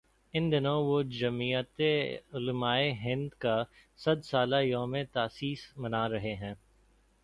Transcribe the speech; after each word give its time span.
ان 0.33 0.51
دنوں 0.51 0.83
وہ 0.83 1.01
جمعیت 1.11 1.81
علمائے 2.33 2.91
ہندکا 2.93 3.55
صد 3.97 4.23
سالہ 4.23 4.61
یوم 4.63 4.95
تاسیس 5.11 5.71
منا 5.77 6.07
رہے 6.09 6.35
ہیں۔ 6.35 6.53